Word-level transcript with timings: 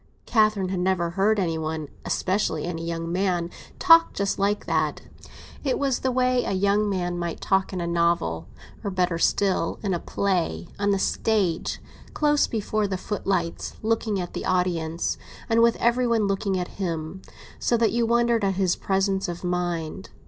Catherine 0.25 0.69
had 0.69 0.79
never 0.79 1.11
heard 1.11 1.39
any 1.39 1.59
one—especially 1.59 2.63
any 2.65 2.83
young 2.83 3.11
man—talk 3.11 4.13
just 4.13 4.39
like 4.39 4.65
that. 4.65 5.01
It 5.63 5.77
was 5.77 5.99
the 5.99 6.09
way 6.11 6.43
a 6.43 6.53
young 6.53 6.89
man 6.89 7.19
might 7.19 7.39
talk 7.39 7.71
in 7.71 7.79
a 7.79 7.85
novel; 7.85 8.47
or 8.83 8.89
better 8.89 9.19
still, 9.19 9.77
in 9.83 9.93
a 9.93 9.99
play, 9.99 10.67
on 10.79 10.89
the 10.89 10.97
stage, 10.97 11.79
close 12.15 12.47
before 12.47 12.87
the 12.87 12.97
footlights, 12.97 13.75
looking 13.83 14.19
at 14.19 14.33
the 14.33 14.43
audience, 14.43 15.19
and 15.47 15.61
with 15.61 15.75
every 15.75 16.07
one 16.07 16.25
looking 16.25 16.57
at 16.57 16.79
him, 16.81 17.21
so 17.59 17.77
that 17.77 17.91
you 17.91 18.07
wondered 18.07 18.43
at 18.43 18.55
his 18.55 18.75
presence 18.75 19.27
of 19.27 19.43
mind. 19.43 20.09